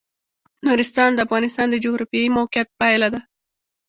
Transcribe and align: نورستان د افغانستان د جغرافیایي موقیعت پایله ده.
نورستان 0.65 1.09
د 1.13 1.19
افغانستان 1.27 1.67
د 1.69 1.75
جغرافیایي 1.85 2.29
موقیعت 2.37 2.69
پایله 2.79 3.07
ده. 3.13 3.19